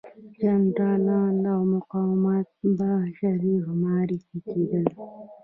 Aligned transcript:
جنرالان 0.41 1.39
او 1.53 1.61
مقامات 1.75 2.49
به 2.77 2.89
شریف 3.19 3.63
معرفي 3.81 4.37
کېدل. 4.49 4.87